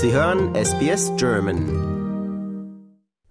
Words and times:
Sie 0.00 0.12
hören 0.12 0.54
SBS 0.54 1.10
German. 1.16 1.64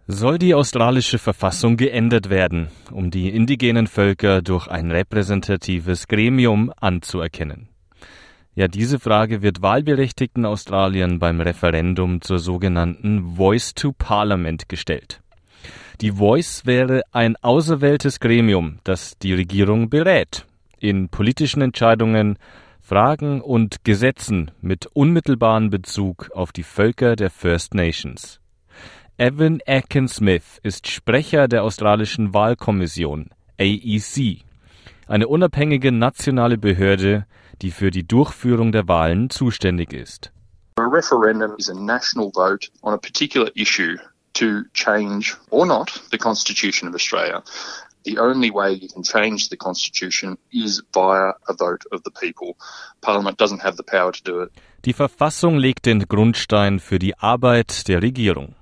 Soll 0.06 0.38
die 0.38 0.54
australische 0.54 1.18
Verfassung 1.18 1.78
geändert 1.78 2.30
werden, 2.30 2.68
um 2.92 3.10
die 3.10 3.30
indigenen 3.30 3.88
Völker 3.88 4.42
durch 4.42 4.68
ein 4.68 4.92
repräsentatives 4.92 6.10
Gremium 6.10 6.74
anzuerkennen? 6.76 7.70
Ja, 8.54 8.68
diese 8.68 9.00
Frage 9.00 9.42
wird 9.42 9.62
wahlberechtigten 9.62 10.46
Australiern 10.46 11.20
beim 11.20 11.40
Referendum 11.40 12.20
zur 12.20 12.40
sogenannten 12.40 13.38
Voice 13.38 13.74
to 13.74 13.94
Parliament 13.98 14.68
gestellt. 14.68 15.22
Die 16.02 16.12
Voice 16.12 16.66
wäre 16.66 17.04
ein 17.14 17.38
auserwähltes 17.38 18.20
Gremium, 18.20 18.80
das 18.84 19.18
die 19.20 19.34
Regierung 19.34 19.90
berät 19.90 20.46
in 20.80 21.08
politischen 21.08 21.62
Entscheidungen, 21.62 22.38
Fragen 22.88 23.42
und 23.42 23.84
Gesetzen 23.84 24.52
mit 24.62 24.86
unmittelbaren 24.94 25.70
Bezug 25.70 26.30
auf 26.34 26.54
die 26.54 26.64
Völker 26.64 27.18
der 27.18 27.30
First 27.30 27.74
Nations. 27.74 28.40
Evan 29.18 29.60
Atkin-Smith 29.68 30.62
ist 30.64 30.88
Sprecher 30.88 31.50
der 31.50 31.64
australischen 31.64 32.34
Wahlkommission 32.34 33.32
AEC, 33.60 34.46
eine 35.06 35.28
unabhängige 35.28 35.92
nationale 35.92 36.58
Behörde, 36.58 37.26
die 37.62 37.72
für 37.72 37.92
die 37.92 38.08
Durchführung 38.08 38.72
der 38.72 38.88
Wahlen 38.88 39.30
zuständig 39.30 39.92
ist. 39.92 40.32
A 40.78 40.84
referendum 40.84 41.58
is 41.58 41.70
a 41.70 41.74
national 41.74 42.32
vote 42.34 42.70
on 42.84 42.94
a 42.94 42.98
particular 42.98 43.52
issue 43.56 43.98
to 44.36 44.64
change 44.74 45.36
or 45.50 45.66
not 45.66 45.92
the 46.12 46.18
Constitution 46.18 46.88
of 46.88 46.96
Australia. 46.96 47.44
The 48.08 48.20
only 48.20 48.52
way 48.52 48.72
you 48.72 48.88
can 48.88 49.04
change 49.04 49.50
the 49.50 49.58
Constitution 49.58 50.38
is 50.50 50.82
via 50.94 51.34
a 51.50 51.54
vote 51.54 51.84
of 51.92 52.04
the 52.06 52.12
people. 52.12 52.56
Parliament 53.02 53.38
doesn't 53.38 53.62
have 53.62 53.76
the 53.76 53.84
power 53.84 54.14
to 54.14 54.24
do 54.24 54.42
it. 54.44 54.52
Die 54.86 54.94
Verfassung 54.94 55.58
legt 55.58 55.86
den 55.86 56.08
Grundstein 56.08 56.80
für 56.80 57.00
die 57.00 57.18
Arbeit 57.18 57.90
der 57.90 58.02
Regierung. 58.02 58.56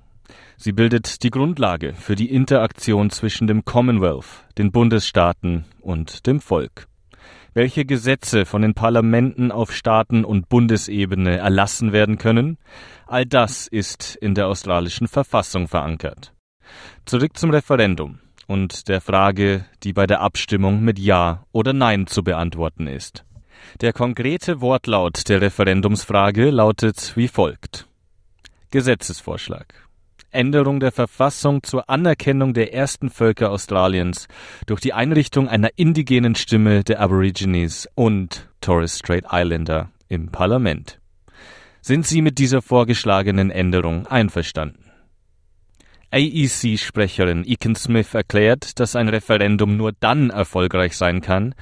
Sie 0.56 0.72
bildet 0.72 1.22
die 1.22 1.30
Grundlage 1.30 1.94
für 1.94 2.16
die 2.16 2.32
Interaktion 2.32 3.10
zwischen 3.10 3.46
dem 3.46 3.64
Commonwealth, 3.64 4.44
den 4.58 4.72
Bundesstaaten 4.72 5.64
und 5.80 6.26
dem 6.26 6.40
Volk. 6.40 6.88
Welche 7.54 7.84
Gesetze 7.84 8.46
von 8.46 8.62
den 8.62 8.74
Parlamenten 8.74 9.52
auf 9.52 9.72
Staaten- 9.72 10.24
und 10.24 10.48
Bundesebene 10.48 11.36
erlassen 11.36 11.92
werden 11.92 12.18
können, 12.18 12.58
all 13.06 13.24
das 13.24 13.68
ist 13.68 14.16
in 14.16 14.34
der 14.34 14.48
australischen 14.48 15.06
Verfassung 15.06 15.68
verankert. 15.68 16.32
Zurück 17.04 17.36
zum 17.36 17.50
Referendum 17.50 18.18
und 18.46 18.88
der 18.88 19.00
Frage, 19.00 19.64
die 19.82 19.92
bei 19.92 20.06
der 20.06 20.20
Abstimmung 20.20 20.82
mit 20.82 20.98
Ja 20.98 21.44
oder 21.52 21.72
Nein 21.72 22.06
zu 22.06 22.22
beantworten 22.22 22.86
ist. 22.86 23.24
Der 23.80 23.92
konkrete 23.92 24.60
Wortlaut 24.60 25.28
der 25.28 25.40
Referendumsfrage 25.40 26.50
lautet 26.50 27.12
wie 27.16 27.28
folgt. 27.28 27.86
Gesetzesvorschlag. 28.70 29.86
Änderung 30.30 30.80
der 30.80 30.92
Verfassung 30.92 31.62
zur 31.62 31.88
Anerkennung 31.88 32.52
der 32.52 32.74
ersten 32.74 33.10
Völker 33.10 33.50
Australiens 33.50 34.28
durch 34.66 34.80
die 34.80 34.92
Einrichtung 34.92 35.48
einer 35.48 35.70
indigenen 35.76 36.34
Stimme 36.34 36.84
der 36.84 37.00
Aborigines 37.00 37.88
und 37.94 38.48
Torres 38.60 38.98
Strait 38.98 39.24
Islander 39.32 39.90
im 40.08 40.30
Parlament. 40.30 41.00
Sind 41.80 42.06
Sie 42.06 42.20
mit 42.20 42.38
dieser 42.38 42.62
vorgeschlagenen 42.62 43.50
Änderung 43.50 44.06
einverstanden? 44.08 44.85
AEC-Sprecherin 46.16 47.44
Eakin 47.44 47.76
Smith 47.76 48.14
erklärt, 48.14 48.80
dass 48.80 48.96
ein 48.96 49.10
Referendum 49.10 49.76
nur 49.76 49.92
dann 49.92 50.30
erfolgreich 50.30 50.96
sein 50.96 51.20
kann, 51.20 51.54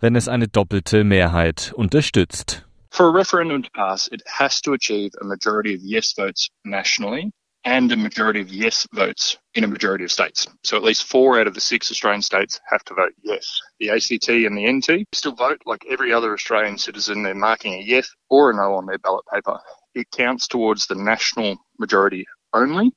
wenn 0.00 0.16
es 0.16 0.28
eine 0.28 0.48
doppelte 0.48 1.04
Mehrheit 1.04 1.74
unterstützt. 1.76 2.64
For 2.90 3.08
a 3.08 3.12
referendum 3.12 3.62
to 3.62 3.68
pass, 3.74 4.08
it 4.10 4.22
has 4.26 4.62
to 4.62 4.72
achieve 4.72 5.10
a 5.20 5.26
majority 5.26 5.74
of 5.74 5.82
yes 5.82 6.14
votes 6.16 6.48
nationally 6.64 7.32
and 7.66 7.92
a 7.92 7.98
majority 7.98 8.40
of 8.40 8.48
yes 8.48 8.88
votes 8.94 9.36
in 9.52 9.62
a 9.62 9.68
majority 9.68 10.04
of 10.04 10.10
states. 10.10 10.46
So 10.62 10.78
at 10.78 10.84
least 10.84 11.04
four 11.04 11.38
out 11.38 11.46
of 11.46 11.52
the 11.52 11.60
six 11.60 11.90
Australian 11.90 12.22
states 12.22 12.58
have 12.70 12.82
to 12.84 12.94
vote 12.94 13.12
yes. 13.22 13.60
The 13.78 13.90
ACT 13.90 14.30
and 14.30 14.56
the 14.56 14.72
NT 14.72 15.04
still 15.12 15.34
vote 15.34 15.60
like 15.66 15.84
every 15.86 16.14
other 16.14 16.32
Australian 16.32 16.78
citizen. 16.78 17.24
They're 17.24 17.34
marking 17.34 17.74
a 17.74 17.84
yes 17.84 18.08
or 18.30 18.52
a 18.52 18.54
no 18.54 18.72
on 18.76 18.86
their 18.86 18.96
ballot 18.96 19.26
paper. 19.30 19.60
It 19.94 20.10
counts 20.10 20.48
towards 20.48 20.86
the 20.86 20.94
national 20.94 21.58
majority 21.78 22.26
only 22.52 22.92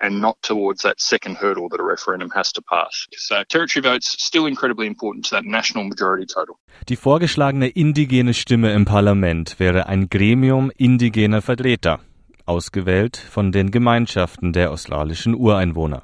and 0.00 0.20
not 0.20 0.36
towards 0.42 0.82
that 0.82 1.00
second 1.00 1.36
hurdle 1.36 1.68
that 1.70 1.80
a 1.80 1.84
referendum 1.84 2.30
has 2.34 2.52
to 2.52 2.62
pass. 2.62 3.06
So 3.16 3.42
territory 3.44 3.82
votes 3.82 4.16
still 4.18 4.46
incredibly 4.46 4.86
important 4.86 5.24
to 5.26 5.36
that 5.36 5.44
national 5.44 5.84
majority 5.84 6.26
total. 6.26 6.56
Die 6.88 6.96
vorgeschlagene 6.96 7.68
indigene 7.68 8.34
Stimme 8.34 8.72
im 8.72 8.84
Parlament 8.84 9.58
wäre 9.58 9.86
ein 9.86 10.08
Gremium 10.08 10.70
indigener 10.76 11.42
Vertreter, 11.42 12.00
ausgewählt 12.44 13.16
von 13.16 13.52
den 13.52 13.70
Gemeinschaften 13.70 14.52
der 14.52 14.70
australischen 14.70 15.34
Ureinwohner. 15.34 16.02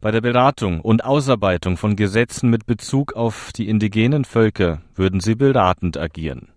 Bei 0.00 0.10
der 0.10 0.20
Beratung 0.20 0.80
und 0.80 1.04
Ausarbeitung 1.04 1.76
von 1.76 1.94
Gesetzen 1.94 2.50
mit 2.50 2.66
Bezug 2.66 3.12
auf 3.12 3.52
die 3.52 3.68
indigenen 3.68 4.24
Völker 4.24 4.82
würden 4.94 5.20
sie 5.20 5.34
beratend 5.34 5.96
agieren. 5.96 6.52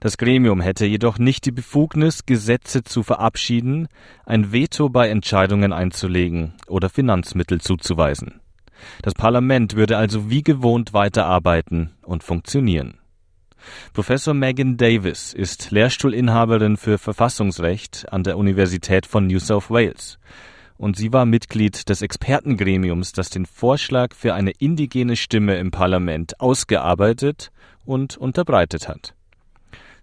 Das 0.00 0.18
Gremium 0.18 0.60
hätte 0.60 0.86
jedoch 0.86 1.18
nicht 1.18 1.44
die 1.46 1.52
Befugnis, 1.52 2.26
Gesetze 2.26 2.84
zu 2.84 3.02
verabschieden, 3.02 3.88
ein 4.24 4.52
Veto 4.52 4.88
bei 4.88 5.08
Entscheidungen 5.08 5.72
einzulegen 5.72 6.54
oder 6.66 6.88
Finanzmittel 6.88 7.60
zuzuweisen. 7.60 8.40
Das 9.02 9.14
Parlament 9.14 9.74
würde 9.74 9.96
also 9.96 10.30
wie 10.30 10.42
gewohnt 10.42 10.92
weiterarbeiten 10.92 11.92
und 12.02 12.22
funktionieren. 12.22 12.98
Professor 13.94 14.34
Megan 14.34 14.76
Davis 14.76 15.32
ist 15.32 15.70
Lehrstuhlinhaberin 15.70 16.76
für 16.76 16.98
Verfassungsrecht 16.98 18.12
an 18.12 18.22
der 18.22 18.38
Universität 18.38 19.06
von 19.06 19.26
New 19.26 19.40
South 19.40 19.70
Wales 19.70 20.18
und 20.78 20.96
sie 20.96 21.12
war 21.12 21.26
Mitglied 21.26 21.88
des 21.88 22.02
Expertengremiums, 22.02 23.12
das 23.12 23.30
den 23.30 23.46
Vorschlag 23.46 24.14
für 24.14 24.34
eine 24.34 24.52
indigene 24.58 25.16
Stimme 25.16 25.56
im 25.56 25.70
Parlament 25.70 26.40
ausgearbeitet 26.40 27.50
und 27.84 28.16
unterbreitet 28.16 28.88
hat. 28.88 29.15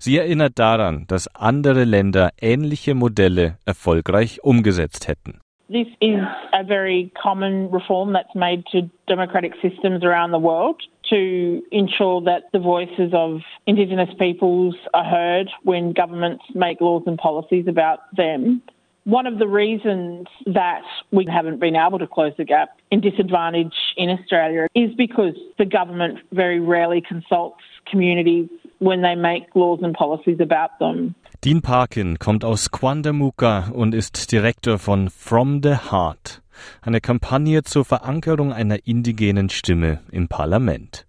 Sie 0.05 0.17
erinnert 0.17 0.59
daran, 0.59 1.05
dass 1.07 1.33
andere 1.33 1.85
Länder 1.85 2.31
ähnliche 2.41 2.93
Modelle 2.93 3.55
erfolgreich 3.65 4.43
umgesetzt 4.43 5.07
hätten. 5.07 5.39
This 5.69 5.87
is 6.01 6.19
a 6.51 6.61
very 6.61 7.09
common 7.13 7.71
reform 7.71 8.11
that's 8.11 8.35
made 8.35 8.65
to 8.73 8.89
democratic 9.07 9.53
systems 9.61 10.03
around 10.03 10.33
the 10.33 10.41
world 10.41 10.75
to 11.09 11.63
ensure 11.71 12.21
that 12.25 12.51
the 12.51 12.59
voices 12.59 13.13
of 13.13 13.43
Indigenous 13.65 14.13
peoples 14.19 14.75
are 14.93 15.05
heard 15.05 15.49
when 15.63 15.93
governments 15.93 16.43
make 16.53 16.81
laws 16.81 17.03
and 17.07 17.17
policies 17.17 17.65
about 17.69 17.99
them. 18.17 18.61
One 19.05 19.25
of 19.25 19.39
the 19.39 19.47
reasons 19.47 20.27
that 20.47 20.83
we 21.11 21.25
haven't 21.31 21.61
been 21.61 21.77
able 21.77 21.99
to 21.99 22.07
close 22.07 22.33
the 22.37 22.43
gap 22.43 22.75
in 22.91 22.99
disadvantage 22.99 23.75
in 23.95 24.09
Australia 24.09 24.67
is 24.75 24.93
because 24.97 25.35
the 25.57 25.65
government 25.65 26.19
very 26.33 26.59
rarely 26.59 27.01
consults 27.01 27.63
communities 27.89 28.49
when 28.79 29.01
they 29.01 29.15
make 29.15 29.47
laws 29.53 29.81
and 29.81 29.95
policies 29.95 30.39
about 30.39 30.77
them. 30.79 31.15
Dean 31.43 31.61
Parkin 31.61 32.19
kommt 32.19 32.45
aus 32.45 32.71
Quandamuka 32.71 33.69
und 33.73 33.93
ist 33.93 34.31
Direktor 34.31 34.79
von 34.79 35.09
From 35.09 35.61
the 35.61 35.75
Heart, 35.91 36.41
eine 36.81 37.01
Kampagne 37.01 37.63
zur 37.63 37.83
Verankerung 37.83 38.53
einer 38.53 38.85
indigenen 38.85 39.49
Stimme 39.49 39.99
im 40.11 40.27
Parlament. 40.27 41.05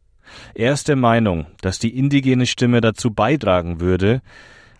Er 0.55 0.73
ist 0.73 0.89
der 0.89 0.97
Meinung, 0.97 1.47
dass 1.61 1.79
die 1.79 1.97
indigene 1.97 2.47
Stimme 2.47 2.81
dazu 2.81 3.13
beitragen 3.13 3.81
würde, 3.81 4.23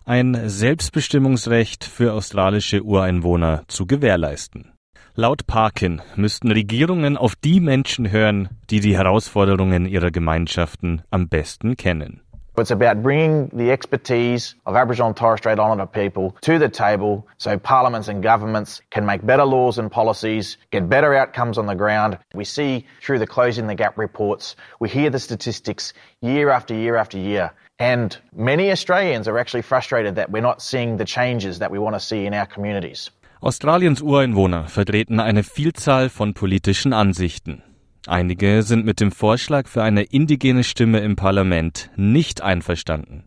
ein 0.05 0.37
Selbstbestimmungsrecht 0.49 1.83
für 1.83 2.13
australische 2.13 2.83
Ureinwohner 2.83 3.63
zu 3.67 3.87
gewährleisten. 3.87 4.71
Laut 5.15 5.47
Parkin 5.47 6.01
müssten 6.17 6.51
Regierungen 6.51 7.15
auf 7.15 7.35
die 7.37 7.61
Menschen 7.61 8.11
hören, 8.11 8.49
die 8.69 8.81
die 8.81 8.97
Herausforderungen 8.97 9.85
ihrer 9.85 10.11
Gemeinschaften 10.11 11.03
am 11.09 11.29
besten 11.29 11.77
kennen. 11.77 12.19
It's 12.57 12.71
about 12.71 13.03
bringing 13.03 13.49
the 13.49 13.71
expertise 13.71 14.55
of 14.65 14.77
Aboriginal 14.77 15.09
and 15.09 15.17
Torres 15.17 15.39
Strait 15.41 15.59
Islander 15.59 15.85
people 15.85 16.37
to 16.41 16.57
the 16.57 16.69
table 16.69 17.27
so 17.37 17.59
parliaments 17.59 18.07
and 18.07 18.23
governments 18.23 18.81
can 18.91 19.05
make 19.05 19.25
better 19.25 19.43
laws 19.43 19.77
and 19.77 19.91
policies, 19.91 20.57
get 20.71 20.87
better 20.89 21.13
outcomes 21.13 21.57
on 21.57 21.65
the 21.65 21.75
ground. 21.75 22.17
We 22.33 22.45
see 22.45 22.85
through 23.01 23.19
the 23.19 23.27
Closing 23.27 23.67
the 23.67 23.75
Gap 23.75 23.97
reports, 23.97 24.55
we 24.79 24.87
hear 24.87 25.09
the 25.09 25.19
statistics 25.19 25.91
year 26.21 26.49
after 26.49 26.73
year 26.73 26.95
after 26.95 27.17
year. 27.17 27.51
And 27.77 28.17
many 28.33 28.71
Australians 28.71 29.27
are 29.27 29.37
actually 29.37 29.63
frustrated 29.63 30.15
that 30.15 30.31
we're 30.31 30.41
not 30.41 30.61
seeing 30.61 30.95
the 30.95 31.05
changes 31.05 31.59
that 31.59 31.71
we 31.71 31.77
want 31.77 31.95
to 31.95 31.99
see 31.99 32.25
in 32.25 32.33
our 32.33 32.45
communities. 32.45 33.11
Australiens 33.43 34.01
Ureinwohner 34.01 34.69
vertreten 34.69 35.19
eine 35.19 35.43
Vielzahl 35.43 36.09
von 36.09 36.33
politischen 36.33 36.93
Ansichten. 36.93 37.61
Einige 38.07 38.61
sind 38.61 38.85
mit 38.85 38.99
dem 38.99 39.11
Vorschlag 39.11 39.67
für 39.67 39.81
eine 39.81 40.03
indigene 40.03 40.63
Stimme 40.63 40.99
im 40.99 41.15
Parlament 41.15 41.89
nicht 41.95 42.41
einverstanden. 42.41 43.23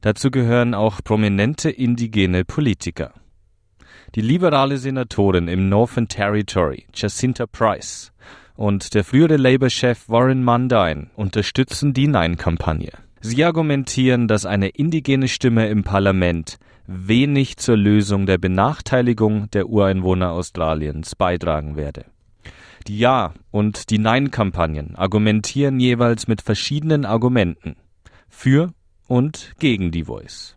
Dazu 0.00 0.30
gehören 0.30 0.72
auch 0.72 1.02
prominente 1.04 1.68
indigene 1.68 2.44
Politiker. 2.44 3.12
Die 4.14 4.22
liberale 4.22 4.78
Senatorin 4.78 5.48
im 5.48 5.68
Northern 5.68 6.08
Territory, 6.08 6.86
Jacinta 6.94 7.46
Price, 7.46 8.12
und 8.54 8.94
der 8.94 9.04
frühere 9.04 9.36
Labour-Chef 9.36 10.08
Warren 10.08 10.42
Mundine 10.42 11.08
unterstützen 11.14 11.92
die 11.92 12.08
Nein-Kampagne. 12.08 12.92
Sie 13.20 13.44
argumentieren, 13.44 14.28
dass 14.28 14.46
eine 14.46 14.68
indigene 14.68 15.28
Stimme 15.28 15.68
im 15.68 15.84
Parlament 15.84 16.56
wenig 16.86 17.58
zur 17.58 17.76
Lösung 17.76 18.24
der 18.24 18.38
Benachteiligung 18.38 19.50
der 19.50 19.68
Ureinwohner 19.68 20.32
Australiens 20.32 21.16
beitragen 21.16 21.76
werde. 21.76 22.06
Die 22.86 22.98
Ja- 23.00 23.34
und 23.50 23.90
die 23.90 23.98
Nein-Kampagnen 23.98 24.94
argumentieren 24.94 25.80
jeweils 25.80 26.28
mit 26.28 26.40
verschiedenen 26.40 27.04
Argumenten 27.04 27.74
für 28.28 28.72
und 29.08 29.54
gegen 29.58 29.90
die 29.90 30.04
Voice. 30.04 30.56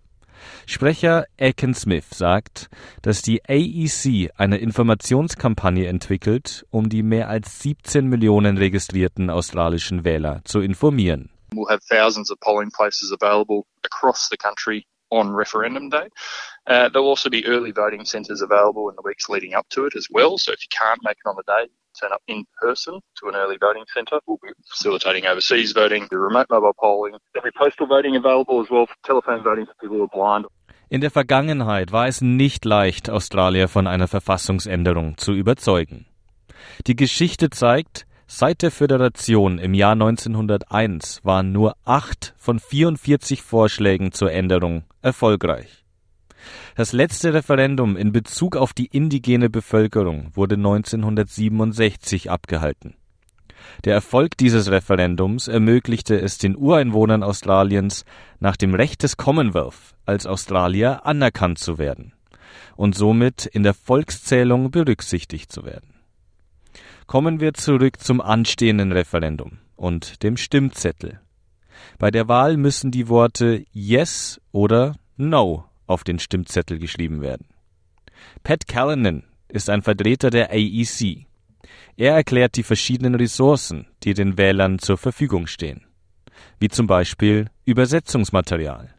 Sprecher 0.68 1.26
Aiken 1.40 1.74
Smith 1.74 2.06
sagt, 2.12 2.70
dass 3.02 3.24
die 3.24 3.42
AEC 3.46 4.30
eine 4.38 4.58
Informationskampagne 4.58 5.88
entwickelt, 5.88 6.68
um 6.70 6.90
die 6.90 7.02
mehr 7.02 7.30
als 7.30 7.62
17 7.62 8.06
Millionen 8.06 8.60
registrierten 8.60 9.32
australischen 9.32 10.04
Wähler 10.04 10.42
zu 10.44 10.60
informieren. 10.60 11.32
We'll 11.52 11.68
have 11.68 11.82
thousands 11.90 12.30
of 12.30 12.40
polling 12.42 12.70
places 12.70 13.12
available 13.12 13.66
across 13.84 14.30
the 14.30 14.38
country 14.38 14.86
on 15.10 15.34
referendum 15.34 15.90
day. 15.90 16.10
Uh, 16.68 16.90
there'll 16.90 17.10
also 17.10 17.32
be 17.32 17.44
early 17.48 17.72
voting 17.72 18.06
centres 18.06 18.44
available 18.44 18.90
in 18.90 18.96
the 18.96 19.02
weeks 19.04 19.28
leading 19.30 19.56
up 19.56 19.68
to 19.70 19.86
it 19.86 19.96
as 19.96 20.08
well. 20.12 20.38
So 20.38 20.52
if 20.52 20.62
you 20.62 20.70
can't 20.70 21.02
make 21.04 21.18
it 21.18 21.28
on 21.28 21.36
the 21.36 21.44
day, 21.48 21.72
turn 22.00 22.12
up 22.12 22.22
in 22.28 22.46
person 22.62 23.00
to 23.20 23.30
an 23.30 23.36
early 23.36 23.58
voting 23.60 23.86
centre. 23.94 24.20
We'll 24.26 24.40
be 24.42 24.50
facilitating 24.70 25.26
overseas 25.26 25.74
voting, 25.74 26.08
the 26.10 26.18
remote 26.18 26.48
mobile 26.50 26.74
polling. 26.80 27.16
There'll 27.34 27.50
be 27.52 27.58
postal 27.58 27.88
voting 27.88 28.16
available 28.16 28.62
as 28.62 28.70
well, 28.70 28.86
for 28.86 28.96
telephone 29.04 29.44
voting 29.44 29.66
for 29.66 29.74
people 29.82 29.98
who 29.98 30.04
are 30.04 30.08
blind. 30.08 30.46
In 30.92 31.02
der 31.02 31.12
Vergangenheit 31.12 31.92
war 31.92 32.08
es 32.08 32.22
nicht 32.22 32.66
leicht, 32.66 33.10
Australier 33.10 33.68
von 33.68 33.86
einer 33.86 34.08
Verfassungsänderung 34.08 35.18
zu 35.18 35.34
überzeugen. 35.34 36.08
Die 36.88 36.96
Geschichte 36.96 37.52
zeigt, 37.52 38.08
Seit 38.32 38.62
der 38.62 38.70
Föderation 38.70 39.58
im 39.58 39.74
Jahr 39.74 39.94
1901 39.94 41.22
waren 41.24 41.52
nur 41.52 41.76
acht 41.84 42.36
von 42.38 42.60
44 42.60 43.42
Vorschlägen 43.42 44.12
zur 44.12 44.32
Änderung 44.32 44.84
erfolgreich. 45.02 45.84
Das 46.76 46.94
letzte 46.94 47.34
Referendum 47.34 47.98
in 47.98 48.12
Bezug 48.12 48.56
auf 48.56 48.74
die 48.74 48.88
indigene 48.88 49.50
Bevölkerung 49.50 50.32
wurde 50.34 50.56
1967 50.56 52.32
abgehalten. 52.32 52.96
Der 53.84 53.94
Erfolg 53.94 54.38
dieses 54.38 54.72
Referendums 54.72 55.48
ermöglichte 55.48 56.20
es 56.20 56.38
den 56.38 56.56
Ureinwohnern 56.56 57.24
Australiens, 57.24 58.06
nach 58.40 58.56
dem 58.56 58.74
Recht 58.74 59.04
des 59.04 59.18
Commonwealth 59.18 59.96
als 60.06 60.26
Australier 60.26 61.06
anerkannt 61.06 61.60
zu 61.60 61.78
werden 61.78 62.14
und 62.76 62.96
somit 62.96 63.46
in 63.46 63.64
der 63.64 63.74
Volkszählung 63.74 64.72
berücksichtigt 64.72 65.52
zu 65.52 65.66
werden. 65.66 65.94
Kommen 67.08 67.40
wir 67.40 67.54
zurück 67.54 68.00
zum 68.00 68.22
anstehenden 68.22 68.92
Referendum 68.92 69.60
und 69.76 70.24
dem 70.24 70.38
Stimmzettel. 70.38 71.20
Bei 71.98 72.12
der 72.12 72.28
Wahl 72.28 72.58
müssen 72.58 72.92
die 72.92 73.08
Worte 73.08 73.66
Yes 73.72 74.40
oder 74.52 74.96
No 75.18 75.69
auf 75.90 76.04
den 76.04 76.20
Stimmzettel 76.20 76.80
geschrieben 76.80 77.22
werden. 77.22 77.48
Pat 78.44 78.68
Callanan 78.68 79.24
ist 79.48 79.70
ein 79.70 79.82
Vertreter 79.82 80.30
der 80.30 80.52
AEC. 80.52 81.26
Er 81.98 82.16
erklärt 82.16 82.56
die 82.56 82.64
verschiedenen 82.64 83.16
Ressourcen, 83.16 83.88
die 84.04 84.14
den 84.14 84.38
Wählern 84.38 84.80
zur 84.80 84.98
Verfügung 84.98 85.48
stehen, 85.48 85.86
wie 86.60 86.70
zum 86.70 86.88
Beispiel 86.88 87.48
Übersetzungsmaterial. 87.66 88.90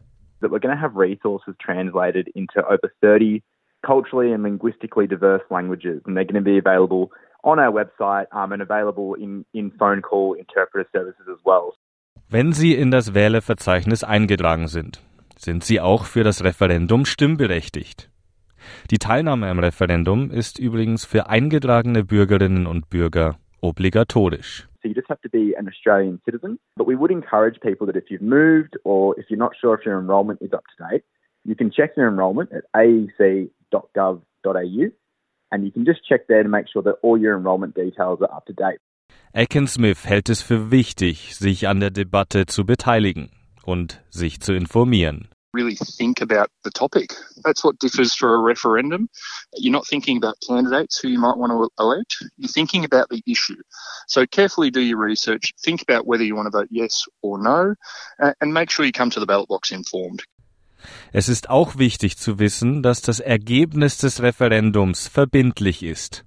That 0.41 0.51
we're 0.51 0.59
going 0.59 0.75
to 0.75 0.81
have 0.81 0.95
resources 0.95 1.55
translated 1.59 2.27
into 2.33 2.61
over 2.61 2.91
30 3.01 3.43
culturally 3.85 4.33
and 4.33 4.43
linguistically 4.43 5.07
diverse 5.07 5.43
languages, 5.49 6.01
and 6.05 6.15
they're 6.15 6.25
going 6.25 6.35
to 6.35 6.41
be 6.41 6.57
available 6.57 7.11
on 7.43 7.59
our 7.59 7.71
website 7.71 8.27
um, 8.31 8.51
and 8.51 8.61
available 8.61 9.15
in, 9.15 9.45
in 9.53 9.71
phone 9.77 10.01
call 10.01 10.33
interpreter 10.33 10.87
services 10.91 11.27
as 11.31 11.39
well. 11.45 11.73
Wenn 12.29 12.53
Sie 12.53 12.75
in 12.75 12.91
das 12.91 13.13
Wählerverzeichnis 13.13 14.03
eingetragen 14.03 14.67
sind, 14.67 15.01
sind 15.43 15.63
Sie 15.63 15.81
auch 15.81 16.05
für 16.05 16.23
das 16.23 16.43
Referendum 16.43 17.05
stimmberechtigt. 17.05 18.09
Die 18.91 18.97
Teilnahme 18.97 19.47
am 19.47 19.59
Referendum 19.59 20.31
ist 20.31 20.59
übrigens 20.59 21.05
für 21.05 21.27
eingetragene 21.27 22.03
Bürgerinnen 22.03 22.67
und 22.67 22.89
Bürger 22.89 23.37
obligatorisch. 23.61 24.67
So 24.81 24.87
you 24.87 24.95
just 24.95 25.09
have 25.09 25.21
to 25.21 25.29
be 25.29 25.55
an 25.57 25.67
Australian 25.67 26.19
citizen. 26.25 26.57
But 26.75 26.87
we 26.87 26.95
would 26.95 27.11
encourage 27.11 27.59
people 27.61 27.85
that 27.87 27.95
if 27.95 28.09
you've 28.09 28.23
moved 28.23 28.77
or 28.83 29.17
if 29.19 29.29
you're 29.29 29.37
not 29.37 29.55
sure 29.59 29.75
if 29.75 29.85
your 29.85 29.99
enrolment 29.99 30.41
is 30.41 30.53
up 30.53 30.63
to 30.75 30.83
date, 30.89 31.03
you 31.43 31.55
can 31.55 31.71
check 31.71 31.95
your 31.95 32.07
enrolment 32.07 32.51
at 32.51 32.63
aec.gov.au 32.73 34.21
and 35.51 35.63
you 35.63 35.71
can 35.71 35.85
just 35.85 36.03
check 36.07 36.27
there 36.27 36.41
to 36.43 36.49
make 36.49 36.67
sure 36.71 36.81
that 36.81 36.95
all 37.03 37.17
your 37.17 37.37
enrollment 37.37 37.75
details 37.75 38.21
are 38.21 38.31
up 38.35 38.45
to 38.45 38.53
date. 38.53 38.79
Smith 39.67 40.05
hält 40.05 40.29
es 40.29 40.41
für 40.41 40.71
wichtig, 40.71 41.35
sich 41.35 41.67
an 41.67 41.79
der 41.79 41.91
Debatte 41.91 42.47
zu 42.47 42.65
beteiligen 42.65 43.29
und 43.63 44.01
sich 44.09 44.41
zu 44.41 44.53
informieren. 44.53 45.29
Really 45.53 45.75
think 45.75 46.21
about 46.21 46.47
the 46.63 46.69
topic. 46.69 47.13
That's 47.43 47.61
what 47.61 47.77
differs 47.79 48.15
for 48.15 48.35
a 48.35 48.41
referendum. 48.41 49.09
You're 49.57 49.73
not 49.73 49.85
thinking 49.85 50.15
about 50.15 50.35
candidates 50.47 50.97
who 50.97 51.09
you 51.09 51.19
might 51.19 51.37
want 51.37 51.51
to 51.51 51.69
elect. 51.77 52.23
You're 52.37 52.47
thinking 52.47 52.85
about 52.85 53.09
the 53.09 53.21
issue. 53.25 53.61
So 54.07 54.25
carefully 54.25 54.71
do 54.71 54.79
your 54.79 54.97
research. 54.97 55.53
Think 55.61 55.81
about 55.81 56.07
whether 56.07 56.23
you 56.23 56.35
want 56.37 56.45
to 56.45 56.57
vote 56.57 56.69
yes 56.71 57.05
or 57.21 57.37
no, 57.37 57.75
and 58.39 58.53
make 58.53 58.69
sure 58.69 58.85
you 58.85 58.93
come 58.93 59.09
to 59.09 59.19
the 59.19 59.25
ballot 59.25 59.49
box 59.49 59.71
informed. 59.71 60.23
Es 61.11 61.27
ist 61.27 61.49
auch 61.49 61.77
wichtig 61.77 62.17
zu 62.17 62.39
wissen, 62.39 62.81
dass 62.81 63.01
das 63.01 63.19
Ergebnis 63.19 63.97
des 63.97 64.21
Referendums 64.21 65.09
verbindlich 65.09 65.83
ist. 65.83 66.23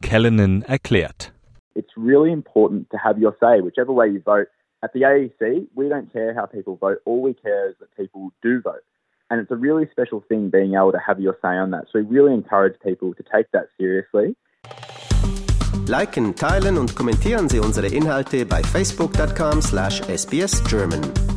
Callanan 0.00 0.62
erklärt. 0.62 1.32
It's 1.74 1.96
really 1.96 2.32
important 2.32 2.88
to 2.90 2.96
have 2.96 3.20
your 3.20 3.36
say, 3.40 3.60
whichever 3.60 3.92
way 3.92 4.08
you 4.08 4.22
vote. 4.24 4.48
At 4.84 4.92
the 4.92 5.00
AEC, 5.00 5.66
we 5.74 5.88
don't 5.88 6.12
care 6.12 6.32
how 6.34 6.44
people 6.44 6.76
vote. 6.76 7.00
All 7.06 7.22
we 7.22 7.32
care 7.32 7.70
is 7.70 7.76
that 7.80 7.96
people 7.96 8.30
do 8.42 8.60
vote. 8.60 8.84
And 9.30 9.40
it's 9.40 9.50
a 9.50 9.56
really 9.56 9.88
special 9.90 10.22
thing 10.28 10.50
being 10.50 10.74
able 10.74 10.92
to 10.92 10.98
have 10.98 11.18
your 11.18 11.38
say 11.40 11.56
on 11.56 11.70
that. 11.70 11.86
So 11.90 12.00
we 12.00 12.04
really 12.04 12.34
encourage 12.34 12.78
people 12.80 13.14
to 13.14 13.22
take 13.22 13.50
that 13.52 13.70
seriously. 13.78 14.36
Liken, 15.88 16.34
teilen 16.34 16.76
und 16.76 16.94
kommentieren 16.94 17.48
Sie 17.48 17.60
unsere 17.60 17.86
Inhalte 17.86 18.44
bei 18.44 18.62
facebook.com/sbsgerman. 18.62 21.33